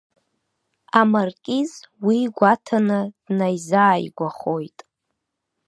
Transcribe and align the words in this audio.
Амаркиз, 0.99 1.71
уи 2.05 2.19
гәаҭаны, 2.37 2.99
днаизааигәахоит. 3.25 4.79